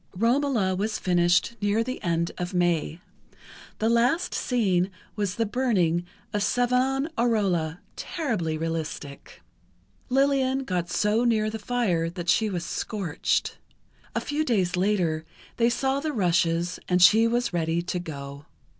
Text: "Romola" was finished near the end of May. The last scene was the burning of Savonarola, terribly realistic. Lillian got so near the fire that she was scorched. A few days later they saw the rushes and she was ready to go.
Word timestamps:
"Romola" 0.17 0.75
was 0.75 0.97
finished 0.97 1.55
near 1.61 1.83
the 1.83 2.01
end 2.01 2.31
of 2.39 2.55
May. 2.55 2.99
The 3.77 3.87
last 3.87 4.33
scene 4.33 4.89
was 5.15 5.35
the 5.35 5.45
burning 5.45 6.07
of 6.33 6.41
Savonarola, 6.41 7.81
terribly 7.95 8.57
realistic. 8.57 9.43
Lillian 10.09 10.63
got 10.63 10.89
so 10.89 11.23
near 11.23 11.51
the 11.51 11.59
fire 11.59 12.09
that 12.09 12.29
she 12.29 12.49
was 12.49 12.65
scorched. 12.65 13.59
A 14.15 14.19
few 14.19 14.43
days 14.43 14.75
later 14.75 15.23
they 15.57 15.69
saw 15.69 15.99
the 15.99 16.13
rushes 16.13 16.79
and 16.89 16.99
she 16.99 17.27
was 17.27 17.53
ready 17.53 17.83
to 17.83 17.99
go. 17.99 18.47